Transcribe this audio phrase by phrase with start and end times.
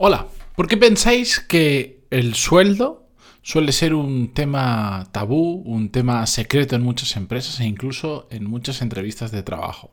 [0.00, 3.08] Hola, ¿por qué pensáis que el sueldo
[3.42, 8.80] suele ser un tema tabú, un tema secreto en muchas empresas e incluso en muchas
[8.80, 9.90] entrevistas de trabajo?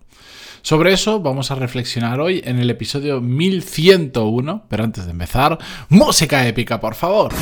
[0.62, 5.58] Sobre eso vamos a reflexionar hoy en el episodio 1101, pero antes de empezar,
[5.90, 7.34] música épica, por favor.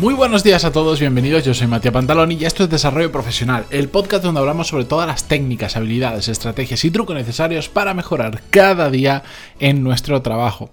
[0.00, 1.44] Muy buenos días a todos, bienvenidos.
[1.44, 5.06] Yo soy Matías Pantaloni y esto es Desarrollo Profesional, el podcast donde hablamos sobre todas
[5.06, 9.22] las técnicas, habilidades, estrategias y trucos necesarios para mejorar cada día
[9.60, 10.70] en nuestro trabajo.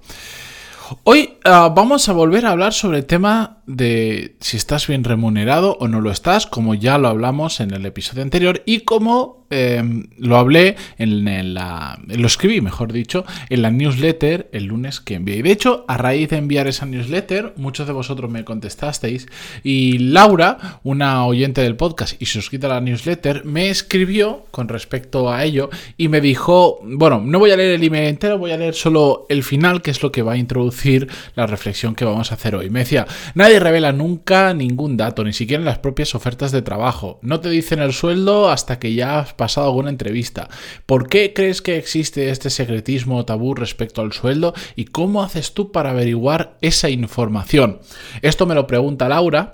[1.03, 5.77] Hoy ah, vamos a volver a hablar sobre el tema de si estás bien remunerado
[5.79, 10.07] o no lo estás, como ya lo hablamos en el episodio anterior y como em,
[10.17, 11.99] lo hablé en, la...
[12.07, 15.43] lo escribí, mejor dicho, en la newsletter el lunes que envié.
[15.43, 19.27] De hecho, a raíz de enviar esa newsletter, muchos de vosotros me contestasteis
[19.63, 25.31] y Laura, una oyente del podcast y suscrita a la newsletter, me escribió con respecto
[25.31, 28.57] a ello y me dijo, bueno, no voy a leer el email entero, voy a
[28.57, 32.31] leer solo el final, que es lo que va a introducir la reflexión que vamos
[32.31, 32.69] a hacer hoy.
[32.69, 37.19] Me decía, nadie revela nunca ningún dato, ni siquiera en las propias ofertas de trabajo.
[37.21, 40.49] No te dicen el sueldo hasta que ya has pasado alguna entrevista.
[40.85, 44.53] ¿Por qué crees que existe este secretismo o tabú respecto al sueldo?
[44.75, 47.79] ¿Y cómo haces tú para averiguar esa información?
[48.21, 49.53] Esto me lo pregunta Laura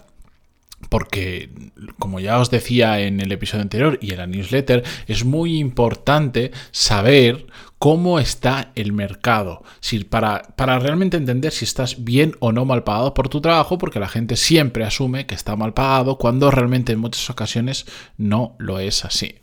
[0.90, 1.50] porque,
[1.98, 6.52] como ya os decía en el episodio anterior y en la newsletter, es muy importante
[6.72, 7.48] saber
[7.80, 9.64] cómo está el mercado.
[9.80, 13.78] Si, para, para, realmente entender si estás bien o no mal pagado por tu trabajo,
[13.78, 17.86] porque la gente siempre asume que está mal pagado cuando realmente en muchas ocasiones
[18.18, 19.36] no lo es así.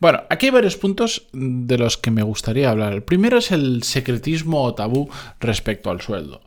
[0.00, 2.92] Bueno, aquí hay varios puntos de los que me gustaría hablar.
[2.92, 6.42] El primero es el secretismo o tabú respecto al sueldo.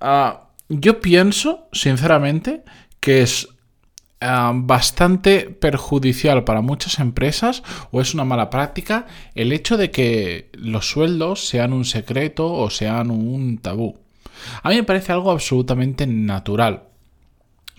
[0.00, 2.62] Ah, yo pienso, sinceramente,
[3.00, 3.48] que es
[4.20, 10.90] bastante perjudicial para muchas empresas o es una mala práctica el hecho de que los
[10.90, 13.98] sueldos sean un secreto o sean un tabú.
[14.62, 16.84] A mí me parece algo absolutamente natural.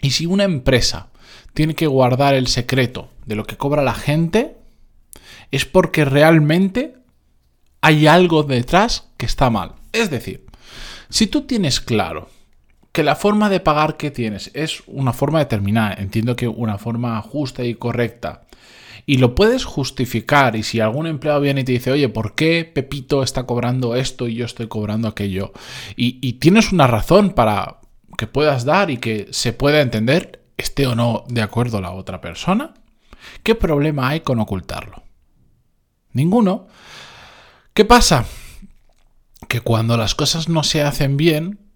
[0.01, 1.09] Y si una empresa
[1.53, 4.55] tiene que guardar el secreto de lo que cobra la gente,
[5.51, 6.95] es porque realmente
[7.81, 9.73] hay algo detrás que está mal.
[9.91, 10.45] Es decir,
[11.09, 12.29] si tú tienes claro
[12.99, 17.21] que la forma de pagar que tienes es una forma determinada, entiendo que una forma
[17.21, 18.41] justa y correcta,
[19.05, 22.65] y lo puedes justificar, y si algún empleado viene y te dice, oye, ¿por qué
[22.65, 25.53] Pepito está cobrando esto y yo estoy cobrando aquello?
[25.95, 27.79] Y, y tienes una razón para
[28.17, 32.19] que puedas dar y que se pueda entender, esté o no de acuerdo la otra
[32.19, 32.73] persona,
[33.43, 35.03] ¿qué problema hay con ocultarlo?
[36.11, 36.67] Ninguno.
[37.73, 38.25] ¿Qué pasa?
[39.47, 41.68] Que cuando las cosas no se hacen bien,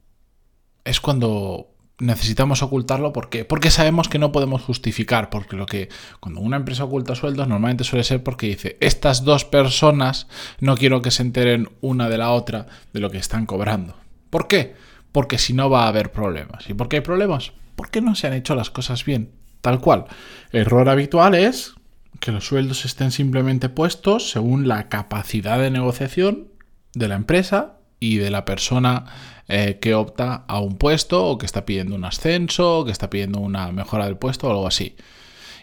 [0.86, 5.90] es cuando necesitamos ocultarlo porque porque sabemos que no podemos justificar porque lo que
[6.20, 10.28] cuando una empresa oculta sueldos normalmente suele ser porque dice estas dos personas
[10.60, 13.96] no quiero que se enteren una de la otra de lo que están cobrando
[14.30, 14.76] ¿por qué?
[15.12, 17.54] porque si no va a haber problemas ¿y por qué hay problemas?
[17.76, 20.06] porque no se han hecho las cosas bien tal cual
[20.52, 21.76] error habitual es
[22.20, 26.48] que los sueldos estén simplemente puestos según la capacidad de negociación
[26.96, 29.06] de la empresa y de la persona
[29.48, 33.10] eh, que opta a un puesto o que está pidiendo un ascenso o que está
[33.10, 34.98] pidiendo una mejora del puesto o algo así.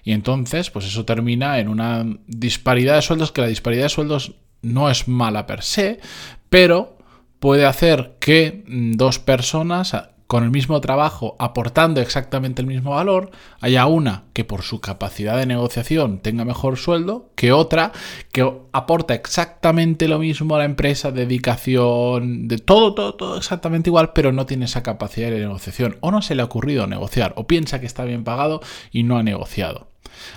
[0.04, 4.36] Y entonces, pues eso termina en una disparidad de sueldos, que la disparidad de sueldos
[4.62, 6.00] no es mala per se,
[6.48, 6.96] pero
[7.40, 9.94] puede hacer que mm, dos personas
[10.30, 15.36] con el mismo trabajo, aportando exactamente el mismo valor, haya una que por su capacidad
[15.36, 17.90] de negociación tenga mejor sueldo que otra
[18.30, 24.12] que aporta exactamente lo mismo a la empresa, dedicación, de todo, todo, todo exactamente igual,
[24.12, 27.48] pero no tiene esa capacidad de negociación o no se le ha ocurrido negociar o
[27.48, 28.60] piensa que está bien pagado
[28.92, 29.88] y no ha negociado.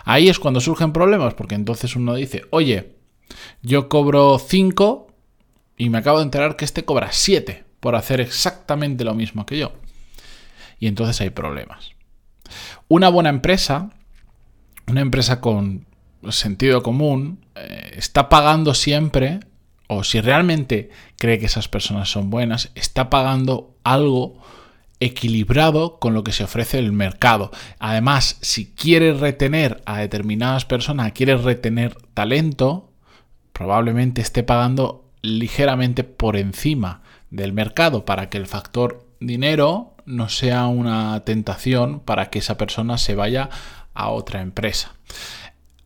[0.06, 2.96] Ahí es cuando surgen problemas porque entonces uno dice, oye,
[3.62, 5.06] yo cobro 5
[5.78, 9.59] y me acabo de enterar que este cobra 7 por hacer exactamente lo mismo que
[9.59, 9.83] yo
[10.84, 11.92] y entonces hay problemas.
[12.90, 13.91] Una buena empresa,
[14.85, 15.85] una empresa con
[16.30, 19.40] sentido común, eh, está pagando siempre,
[19.88, 24.41] o si realmente cree que esas personas son buenas, está pagando algo
[25.00, 27.52] equilibrado con lo que se ofrece el mercado.
[27.79, 32.91] Además, si quiere retener a determinadas personas, quiere retener talento,
[33.53, 40.67] probablemente esté pagando ligeramente por encima del mercado para que el factor dinero no sea
[40.67, 43.49] una tentación para que esa persona se vaya
[43.93, 44.93] a otra empresa.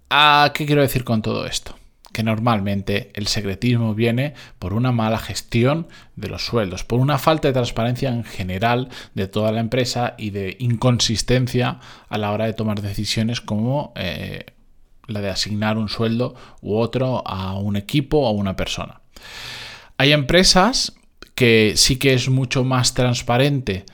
[0.10, 1.76] ¿A qué quiero decir con todo esto?
[2.18, 7.48] que normalmente el secretismo viene por una mala gestión de los sueldos, por una falta
[7.48, 11.80] de transparencia en general de toda la empresa y de inconsistencia
[12.10, 14.46] a la hora de tomar decisiones como eh,
[15.06, 19.02] la de asignar un sueldo u otro a un equipo o a una persona.
[20.00, 20.96] Hay empresas
[21.38, 23.86] que sí que es mucho más transparente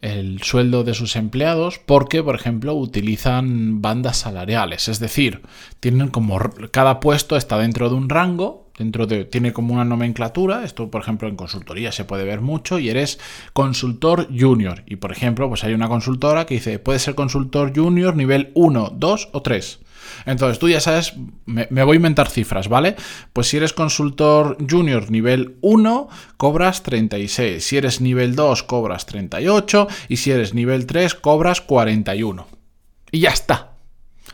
[0.00, 4.86] el sueldo de sus empleados porque, por ejemplo, utilizan bandas salariales.
[4.86, 5.42] Es decir,
[5.80, 6.38] tienen como
[6.70, 10.62] cada puesto está dentro de un rango, dentro de, tiene como una nomenclatura.
[10.62, 13.18] Esto, por ejemplo, en consultoría se puede ver mucho y eres
[13.52, 14.84] consultor junior.
[14.86, 18.92] Y, por ejemplo, pues hay una consultora que dice, puede ser consultor junior nivel 1,
[18.94, 19.80] 2 o 3.
[20.26, 21.14] Entonces tú ya sabes,
[21.46, 22.96] me, voy a inventar cifras, ¿vale?
[23.32, 27.64] Pues si eres consultor junior nivel 1, cobras 36.
[27.64, 29.88] Si eres nivel 2, cobras 38.
[30.08, 32.46] Y si eres nivel 3, cobras 41.
[33.10, 33.73] Y ya está.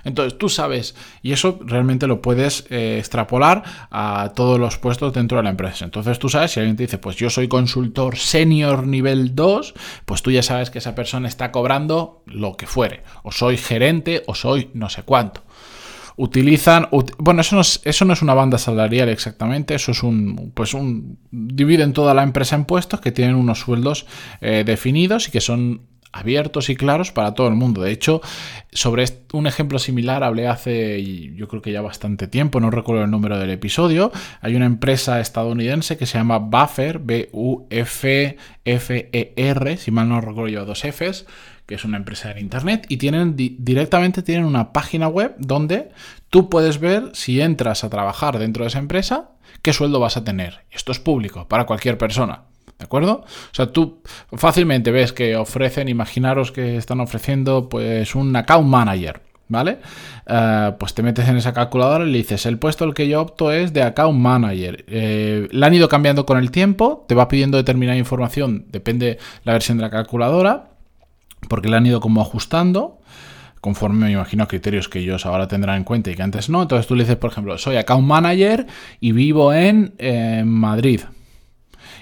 [0.04, 5.38] Entonces tú sabes, y eso realmente lo puedes eh, extrapolar a todos los puestos dentro
[5.38, 5.84] de la empresa.
[5.84, 9.74] Entonces tú sabes, si alguien te dice, pues yo soy consultor senior nivel 2,
[10.04, 13.02] pues tú ya sabes que esa persona está cobrando lo que fuere.
[13.22, 15.42] O soy gerente o soy no sé cuánto
[16.20, 16.86] utilizan,
[17.16, 20.74] bueno, eso no, es, eso no es una banda salarial exactamente, eso es un, pues
[20.74, 24.04] un, dividen toda la empresa en puestos que tienen unos sueldos
[24.42, 25.80] eh, definidos y que son
[26.12, 27.82] abiertos y claros para todo el mundo.
[27.82, 28.20] De hecho,
[28.72, 31.02] sobre un ejemplo similar hablé hace,
[31.34, 34.10] yo creo que ya bastante tiempo, no recuerdo el número del episodio.
[34.40, 37.36] Hay una empresa estadounidense que se llama Buffer, B-U-F-F-E-R,
[39.76, 41.26] si mal no recuerdo yo, dos Fs,
[41.66, 45.90] que es una empresa de internet, y tienen directamente tienen una página web donde
[46.28, 49.30] tú puedes ver si entras a trabajar dentro de esa empresa,
[49.62, 50.64] qué sueldo vas a tener.
[50.72, 52.42] Esto es público para cualquier persona.
[52.78, 53.24] ¿De acuerdo?
[53.24, 54.02] O sea, tú
[54.32, 59.20] fácilmente ves que ofrecen, imaginaros que están ofreciendo pues un account manager.
[59.48, 59.78] ¿Vale?
[60.28, 63.20] Eh, pues te metes en esa calculadora y le dices, el puesto el que yo
[63.20, 64.84] opto es de account manager.
[64.86, 69.52] Eh, la han ido cambiando con el tiempo, te va pidiendo determinada información, depende la
[69.54, 70.70] versión de la calculadora
[71.48, 73.00] porque le han ido como ajustando
[73.60, 76.62] conforme me imagino criterios que ellos ahora tendrán en cuenta y que antes no.
[76.62, 78.66] Entonces tú le dices, por ejemplo, soy account manager
[79.00, 79.92] y vivo en
[80.46, 81.00] Madrid.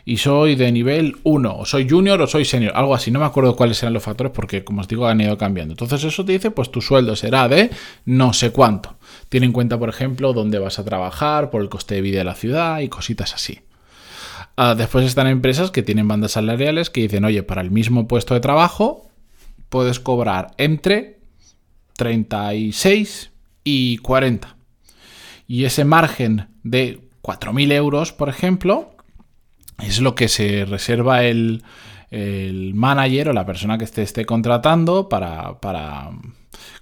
[0.08, 3.10] Y soy de nivel 1, o soy junior o soy senior, algo así.
[3.10, 5.74] No me acuerdo cuáles eran los factores porque, como os digo, han ido cambiando.
[5.74, 7.68] Entonces eso te dice, pues tu sueldo será de
[8.06, 8.96] no sé cuánto.
[9.28, 12.24] Tiene en cuenta, por ejemplo, dónde vas a trabajar, por el coste de vida de
[12.24, 13.60] la ciudad y cositas así.
[14.56, 18.32] Ah, después están empresas que tienen bandas salariales que dicen, oye, para el mismo puesto
[18.32, 19.10] de trabajo
[19.68, 21.18] puedes cobrar entre
[21.98, 23.30] 36
[23.62, 24.56] y 40.
[25.46, 28.94] Y ese margen de 4.000 euros, por ejemplo,
[29.82, 31.62] es lo que se reserva el,
[32.74, 36.10] manager o la persona que te esté contratando para, para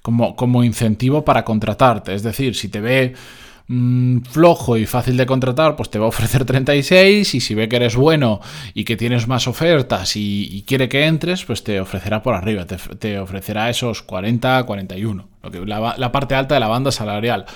[0.02, 2.14] como, como incentivo para contratarte.
[2.14, 3.14] Es decir, si te ve
[3.68, 7.68] Mm, flojo y fácil de contratar, pues te va a ofrecer 36 y si ve
[7.68, 8.40] que eres bueno
[8.74, 13.18] y que tienes más ofertas y, quiere que entres, pues te ofrecerá por arriba, te,
[13.18, 17.46] ofrecerá esos 40, 41, lo que, la, parte alta de la banda salarial.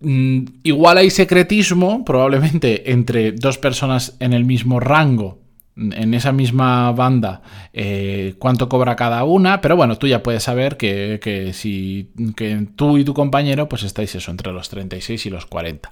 [0.00, 5.40] Mm, igual hay secretismo, probablemente entre dos personas en el mismo rango
[5.76, 7.42] en esa misma banda
[7.72, 12.98] eh, cuánto cobra cada una, pero bueno, tú ya puedes saber que, si que tú
[12.98, 15.90] y tu compañero pues estáis eso entre los 36 y los 40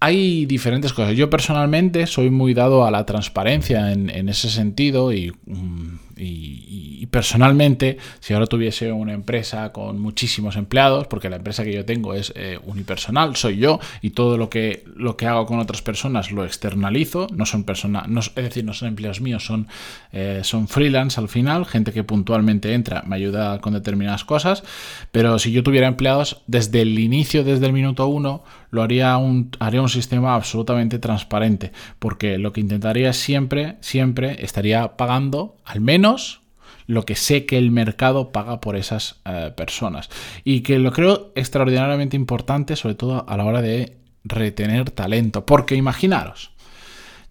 [0.00, 1.16] hay diferentes cosas.
[1.16, 8.34] Yo personalmente soy muy dado a la transparencia en, ese sentido mm, y, personalmente, si
[8.34, 12.58] ahora tuviese una empresa con muchísimos empleados, porque la empresa que yo tengo es eh,
[12.66, 17.28] unipersonal, soy yo y todo lo que, lo que hago con otras personas lo externalizo,
[17.32, 18.06] no son personas,
[18.36, 19.68] es decir, no son empleados míos, son,
[20.12, 24.64] eh, son freelance al final, gente que puntualmente entra, me ayuda con determinadas cosas,
[25.12, 29.50] pero si yo tuviera empleados desde el inicio, desde el minuto uno, lo haría un,
[29.58, 36.42] haría un sistema absolutamente transparente, porque lo que intentaría siempre, siempre estaría pagando al menos
[36.86, 40.08] lo que sé que el mercado paga por esas eh, personas.
[40.42, 45.44] Y que lo creo extraordinariamente importante, sobre todo a la hora de retener talento.
[45.44, 46.52] Porque imaginaros,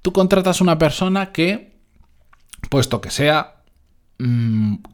[0.04, 1.76] tú contratas una persona que,
[2.70, 3.57] puesto que sea,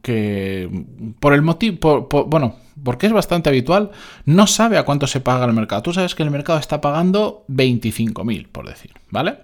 [0.02, 0.86] que
[1.20, 3.92] por el motivo, bueno, porque es bastante habitual,
[4.26, 5.84] no sabe a cuánto se paga el mercado.
[5.84, 9.38] Tú sabes que el mercado está pagando 25.000, por decir, ¿vale?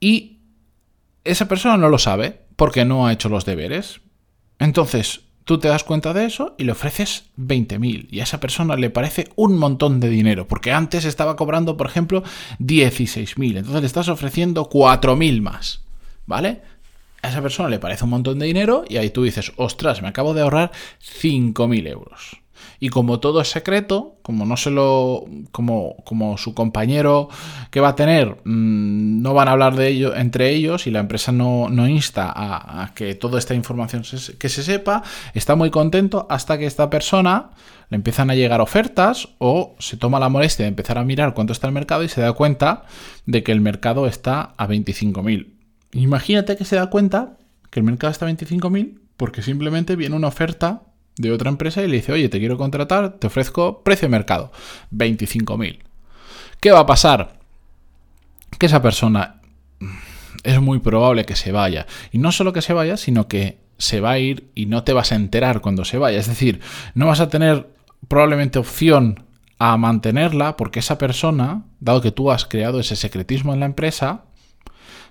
[0.00, 0.38] Y
[1.24, 4.00] esa persona no lo sabe porque no ha hecho los deberes.
[4.58, 8.76] Entonces, tú te das cuenta de eso y le ofreces 20.000 y a esa persona
[8.76, 12.22] le parece un montón de dinero, porque antes estaba cobrando, por ejemplo,
[12.60, 15.84] 16.000, entonces le estás ofreciendo 4.000 más,
[16.26, 16.62] ¿vale?
[17.24, 20.08] A esa persona le parece un montón de dinero y ahí tú dices, ostras, me
[20.08, 20.70] acabo de ahorrar
[21.02, 22.44] 5.000 euros.
[22.80, 25.24] Y como todo es secreto, como no se lo.
[25.52, 27.28] como, como su compañero
[27.70, 31.00] que va a tener, mm, no van a hablar de ello entre ellos y la
[31.00, 34.02] empresa no, insta a, que toda esta información
[34.38, 35.02] que se sepa,
[35.34, 37.50] está muy contento hasta que esta persona
[37.90, 41.52] le empiezan a llegar ofertas o se toma la molestia de empezar a mirar cuánto
[41.52, 42.84] está el mercado y se da cuenta
[43.26, 45.53] de que el mercado está a 25.000.
[45.94, 47.38] Imagínate que se da cuenta
[47.70, 50.82] que el mercado está a 25.000 porque simplemente viene una oferta
[51.16, 54.50] de otra empresa y le dice, oye, te quiero contratar, te ofrezco precio de mercado,
[54.92, 55.78] 25.000.
[56.60, 57.38] ¿Qué va a pasar?
[58.58, 59.40] Que esa persona
[60.42, 61.86] es muy probable que se vaya.
[62.10, 64.92] Y no solo que se vaya, sino que se va a ir y no te
[64.92, 66.18] vas a enterar cuando se vaya.
[66.18, 66.60] Es decir,
[66.94, 67.68] no vas a tener
[68.08, 69.24] probablemente opción
[69.58, 74.24] a mantenerla porque esa persona, dado que tú has creado ese secretismo en la empresa,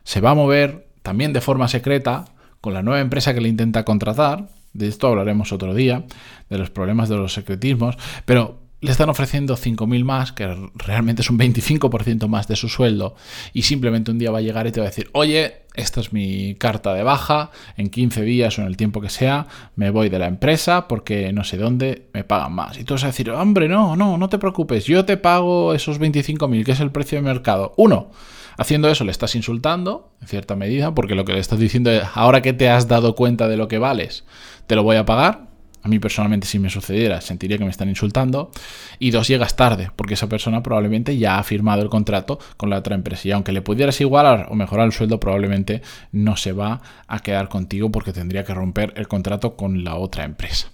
[0.03, 2.25] se va a mover también de forma secreta
[2.61, 6.03] con la nueva empresa que le intenta contratar de esto hablaremos otro día,
[6.49, 7.95] de los problemas de los secretismos,
[8.25, 10.45] pero le están ofreciendo 5.000 más, que
[10.75, 13.15] realmente es un 25% más de su sueldo,
[13.53, 16.11] y simplemente un día va a llegar y te va a decir, oye, esta es
[16.11, 20.09] mi carta de baja, en 15 días o en el tiempo que sea, me voy
[20.09, 22.77] de la empresa porque no sé dónde me pagan más.
[22.77, 26.01] Y tú vas a decir, hombre, no, no, no te preocupes, yo te pago esos
[26.01, 27.73] 25.000, que es el precio de mercado.
[27.77, 28.11] Uno,
[28.57, 32.03] Haciendo eso le estás insultando, en cierta medida, porque lo que le estás diciendo es,
[32.13, 34.25] ahora que te has dado cuenta de lo que vales,
[34.67, 35.53] te lo voy a pagar.
[35.83, 38.51] A mí personalmente si me sucediera sentiría que me están insultando.
[38.99, 42.77] Y dos, llegas tarde, porque esa persona probablemente ya ha firmado el contrato con la
[42.77, 43.27] otra empresa.
[43.27, 45.81] Y aunque le pudieras igualar o mejorar el sueldo, probablemente
[46.13, 50.23] no se va a quedar contigo porque tendría que romper el contrato con la otra
[50.23, 50.71] empresa.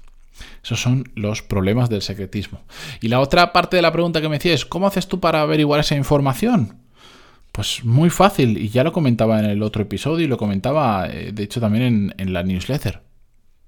[0.64, 2.62] Esos son los problemas del secretismo.
[3.02, 5.42] Y la otra parte de la pregunta que me decía es, ¿cómo haces tú para
[5.42, 6.76] averiguar esa información?
[7.60, 11.34] Pues muy fácil, y ya lo comentaba en el otro episodio y lo comentaba, eh,
[11.34, 13.02] de hecho, también en, la newsletter.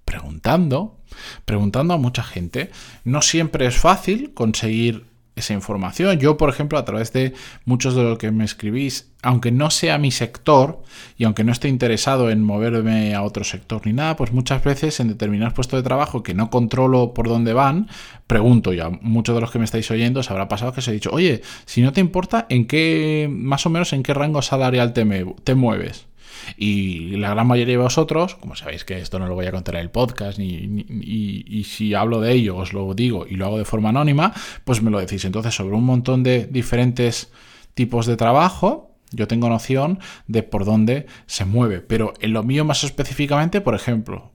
[0.05, 1.01] Preguntando,
[1.43, 2.71] preguntando a mucha gente.
[3.03, 6.19] No siempre es fácil conseguir esa información.
[6.19, 7.33] Yo, por ejemplo, a través de
[7.65, 10.81] muchos de lo que me escribís, aunque no sea mi sector
[11.17, 14.99] y aunque no esté interesado en moverme a otro sector ni nada, pues muchas veces
[14.99, 17.87] en determinados puestos de trabajo que no controlo por dónde van,
[18.27, 20.91] pregunto, ya muchos de los que me estáis oyendo os habrá pasado que os he
[20.91, 24.93] dicho, oye, si no te importa, ¿en qué, más o menos, en qué rango salarial
[24.93, 25.05] te,
[25.43, 26.10] te mueves?
[26.57, 29.75] Y la gran mayoría de vosotros, como sabéis que esto no lo voy a contar
[29.75, 33.57] en el podcast, ni, y, si hablo de ello os lo digo y lo hago
[33.57, 34.33] de forma anónima,
[34.65, 35.25] pues me lo decís.
[35.25, 37.31] Entonces, sobre un montón de diferentes
[37.73, 42.63] tipos de trabajo, yo tengo noción de por dónde se mueve, pero en lo mío
[42.63, 44.31] más específicamente, por ejemplo,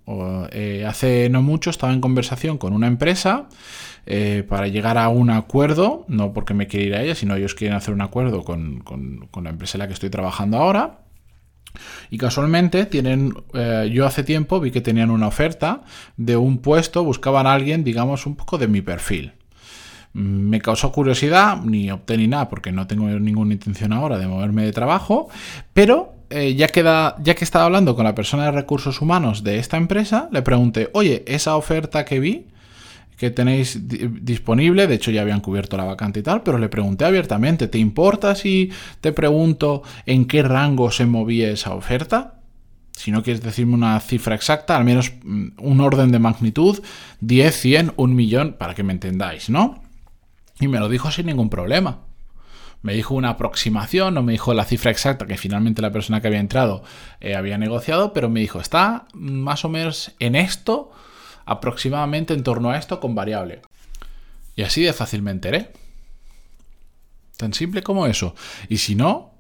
[0.52, 3.48] eh, hace no mucho estaba en conversación con una empresa
[4.04, 7.54] eh, para llegar a un acuerdo, no porque me quiera ir a ella, sino ellos
[7.54, 11.05] quieren hacer un acuerdo con, con la empresa en la que estoy trabajando ahora.
[12.10, 15.82] Y casualmente tienen, eh, yo hace tiempo vi que tenían una oferta
[16.16, 19.32] de un puesto, buscaban a alguien, digamos, un poco de mi perfil.
[20.12, 24.26] Mm, me causó curiosidad, ni obté ni nada, porque no tengo ninguna intención ahora de
[24.26, 25.28] moverme de trabajo,
[25.72, 26.68] pero eh, ya,
[27.22, 30.90] ya que estaba hablando con la persona de recursos humanos de esta empresa, le pregunté,
[30.94, 32.46] oye, esa oferta que vi,
[33.16, 33.80] que tenéis
[34.22, 37.78] disponible, de hecho ya habían cubierto la vacante y tal, pero le pregunté abiertamente, ¿te
[37.78, 38.70] importa si
[39.00, 42.40] te pregunto en qué rango se movía esa oferta?
[42.92, 46.82] Si no quieres decirme una cifra exacta, al menos mm, un orden de magnitud,
[47.20, 49.82] 10, 100, un millón, para que me entendáis, ¿no?
[50.60, 52.00] Y me lo dijo sin ningún problema.
[52.82, 56.28] Me dijo una aproximación, no me dijo la cifra exacta que finalmente la persona que
[56.28, 56.84] había entrado
[57.20, 60.92] eh, había negociado, pero me dijo, está más o menos en esto
[61.46, 63.62] aproximadamente en torno a esto con variable.
[64.54, 65.70] Y así de fácil me enteré.
[67.36, 68.34] Tan simple como eso.
[68.68, 69.32] Y si no,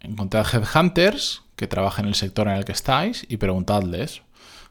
[0.00, 4.22] encontrad headhunters que trabajen en el sector en el que estáis y preguntadles.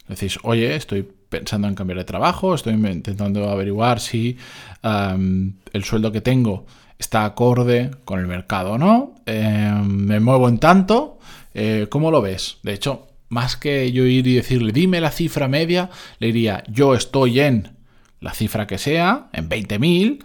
[0.08, 4.38] Decís, oye, estoy pensando en cambiar de trabajo, estoy intentando averiguar si
[4.82, 6.66] el sueldo que tengo
[6.98, 9.16] está acorde con el mercado o no.
[9.26, 11.20] Em, me muevo en tanto.
[11.54, 12.58] Eh, ¿Cómo lo ves?
[12.64, 16.96] De hecho, más que yo ir y decirle, dime la cifra media, le diría, yo
[16.96, 17.78] estoy en
[18.20, 20.24] la cifra que sea, en 20.000.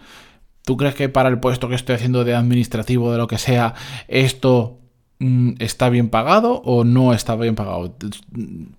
[0.65, 3.75] ¿Tú crees que para el puesto que estoy haciendo de administrativo, de lo que sea,
[4.07, 4.79] esto
[5.19, 7.97] mm, está bien pagado o no está bien pagado?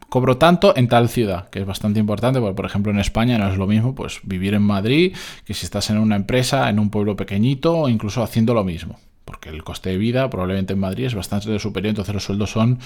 [0.10, 3.50] Cobro tanto en tal ciudad, que es bastante importante, porque por ejemplo en España no
[3.50, 5.16] es lo mismo, pues vivir en Madrid,
[5.46, 8.98] que si estás en una empresa, en un pueblo pequeñito o incluso haciendo lo mismo
[9.26, 12.80] porque el coste de vida probablemente en Madrid es bastante superior, entonces los sueldos son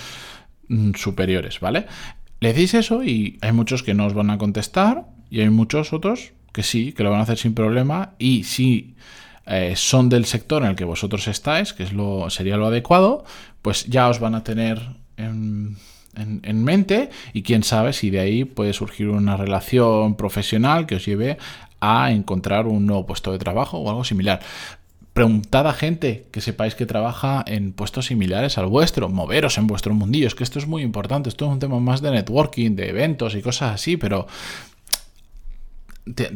[0.95, 1.86] superiores, ¿vale?
[2.39, 5.93] Le decís eso y hay muchos que no os van a contestar y hay muchos
[5.93, 8.95] otros que sí, que lo van a hacer sin problema y si
[9.45, 13.25] eh, son del sector en el que vosotros estáis, que es lo, sería lo adecuado,
[13.62, 14.81] pues ya os van a tener
[15.17, 15.77] en,
[16.15, 21.05] en, mente y quién sabe si de ahí puede surgir una relación profesional que os
[21.05, 21.38] lleve
[21.79, 24.41] a encontrar un nuevo puesto de trabajo o algo similar.
[25.17, 29.95] Preguntad a gente que sepáis que trabaja en puestos similares al vuestro, moveros en vuestro
[29.95, 32.89] mundillo, es que esto es muy importante, esto es un tema más de networking, de
[32.89, 34.27] eventos y cosas así, pero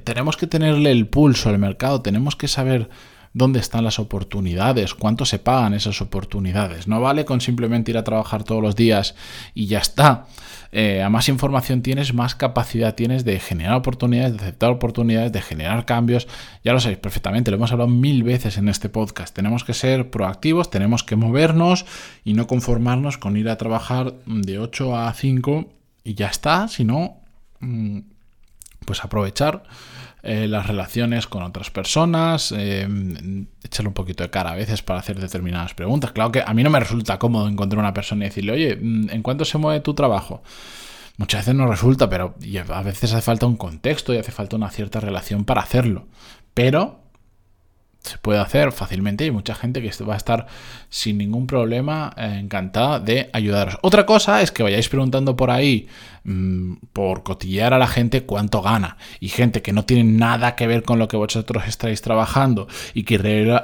[0.03, 2.89] tenemos que tenerle el pulso al mercado, tenemos que saber
[3.33, 6.87] dónde están las oportunidades, cuánto se pagan esas oportunidades.
[6.87, 9.15] No vale con simplemente ir a trabajar todos los días
[9.53, 10.25] y ya está.
[10.73, 15.41] Eh, a más información tienes, más capacidad tienes de generar oportunidades, de aceptar oportunidades, de
[15.41, 16.27] generar cambios.
[16.63, 19.35] Ya lo sabéis perfectamente, lo hemos hablado mil veces en este podcast.
[19.35, 21.85] Tenemos que ser proactivos, tenemos que movernos
[22.23, 25.69] y no conformarnos con ir a trabajar de 8 a 5
[26.03, 27.17] y ya está, sino
[27.59, 27.99] mm,
[28.85, 29.63] pues aprovechar
[30.23, 32.87] eh, las relaciones con otras personas, eh,
[33.63, 36.11] echarle un poquito de cara a veces para hacer determinadas preguntas.
[36.11, 39.09] Claro que a mí no me resulta cómodo encontrar una persona y decirle, oye, mm,
[39.09, 40.43] ¿en cuánto se mueve tu trabajo?
[41.17, 42.35] Muchas veces no resulta, pero
[42.69, 46.07] a veces hace falta un contexto y hace falta una cierta relación para hacerlo.
[46.53, 47.00] Pero
[48.01, 50.47] se puede hacer fácilmente y mucha gente que va a estar
[50.89, 53.77] sin ningún problema eh, encantada de ayudaros.
[53.81, 55.87] Otra cosa es que vayáis preguntando por ahí,
[56.23, 60.67] mm, por cotillear a la gente cuánto gana y gente que no tiene nada que
[60.67, 63.17] ver con lo que vosotros estáis trabajando y que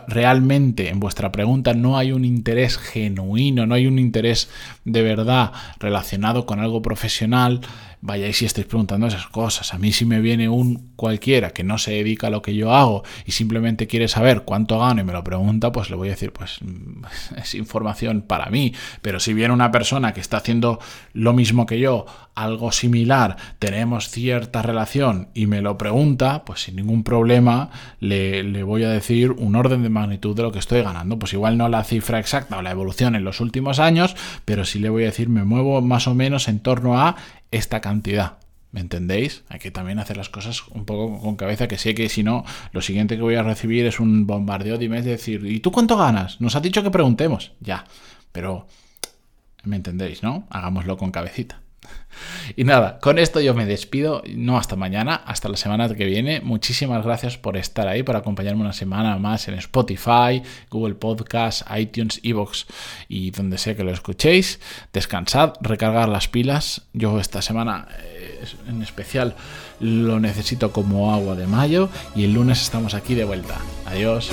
[0.07, 4.49] realmente en vuestra pregunta no hay un interés genuino, no hay un interés
[4.85, 7.61] de verdad relacionado con algo profesional
[8.01, 9.73] vayáis y estéis preguntando esas cosas.
[9.73, 12.73] A mí si me viene un cualquiera que no se dedica a lo que yo
[12.73, 16.11] hago y simplemente quiere saber cuánto gano y me lo pregunta, pues le voy a
[16.11, 16.59] decir, pues
[17.37, 18.73] es información para mí.
[19.01, 20.79] Pero si viene una persona que está haciendo
[21.13, 22.05] lo mismo que yo,
[22.37, 28.83] algo similar, tenemos cierta relación y me lo pregunta, pues sin ningún problema le, voy
[28.83, 31.17] a decir un orden de magnitud de lo que estoy ganando.
[31.17, 34.15] Pues igual no la cifra exacta o la evolución en los últimos años,
[34.45, 37.15] pero sí le voy a decir, me muevo más o menos en torno a
[37.49, 38.37] esta cantidad.
[38.71, 39.43] ¿Me entendéis?
[39.49, 42.45] Hay que también hacer las cosas un poco con cabeza, que sé que si no,
[42.71, 45.71] lo siguiente que voy a recibir es un bombardeo de emails de decir, ¿y tú
[45.71, 46.39] cuánto ganas?
[46.39, 47.53] Nos ha dicho que preguntemos.
[47.61, 47.85] Ya,
[48.31, 48.67] pero
[49.63, 50.45] ¿me entendéis, no?
[50.51, 51.61] Hagámoslo con cabecita.
[52.55, 56.41] Y nada, con esto yo me despido, no hasta mañana, hasta la semana que viene.
[56.41, 62.19] Muchísimas gracias por estar ahí, por acompañarme una semana más en Spotify, Google Podcast, iTunes,
[62.23, 62.67] Evox
[63.07, 64.59] y donde sea que lo escuchéis.
[64.93, 66.87] Descansad, recargar las pilas.
[66.93, 69.35] Yo esta semana eh, en especial
[69.79, 73.57] lo necesito como agua de mayo y el lunes estamos aquí de vuelta.
[73.85, 74.31] Adiós.